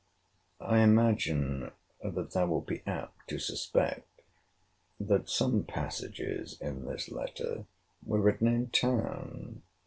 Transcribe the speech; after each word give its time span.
I 0.59 0.79
imagine 0.79 1.73
that 2.03 2.31
thou 2.31 2.47
wilt 2.47 2.65
be 2.65 2.81
apt 2.87 3.27
to 3.29 3.37
suspect 3.37 4.23
that 4.99 5.29
some 5.29 5.63
passages 5.63 6.59
in 6.59 6.87
this 6.87 7.11
letter 7.11 7.67
were 8.03 8.19
written 8.19 8.47
in 8.47 8.69
town. 8.71 9.61